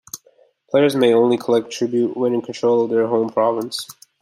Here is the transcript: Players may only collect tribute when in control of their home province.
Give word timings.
Players 0.71 0.95
may 0.95 1.13
only 1.13 1.37
collect 1.37 1.69
tribute 1.71 2.17
when 2.17 2.33
in 2.33 2.41
control 2.41 2.83
of 2.83 2.89
their 2.89 3.05
home 3.05 3.29
province. 3.29 3.85